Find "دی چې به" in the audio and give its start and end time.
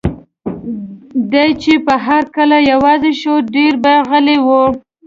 1.31-1.95